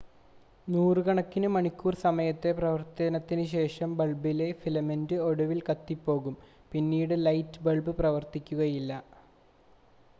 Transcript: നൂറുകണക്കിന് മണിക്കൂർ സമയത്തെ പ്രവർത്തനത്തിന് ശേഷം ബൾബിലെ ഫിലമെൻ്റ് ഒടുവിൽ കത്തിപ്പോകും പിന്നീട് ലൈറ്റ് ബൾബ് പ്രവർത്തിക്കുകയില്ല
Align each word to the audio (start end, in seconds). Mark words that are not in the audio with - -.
നൂറുകണക്കിന് 0.67 1.49
മണിക്കൂർ 1.49 1.95
സമയത്തെ 2.03 2.51
പ്രവർത്തനത്തിന് 2.59 3.43
ശേഷം 3.51 3.89
ബൾബിലെ 3.97 4.47
ഫിലമെൻ്റ് 4.61 5.17
ഒടുവിൽ 5.27 5.59
കത്തിപ്പോകും 5.67 6.37
പിന്നീട് 6.71 7.13
ലൈറ്റ് 7.25 7.63
ബൾബ് 7.63 7.93
പ്രവർത്തിക്കുകയില്ല 7.99 8.95